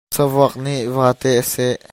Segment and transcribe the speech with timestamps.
[0.15, 1.75] Savuak nih vate a seh.